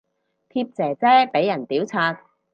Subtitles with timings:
[0.49, 2.17] 貼姐姐俾人屌柒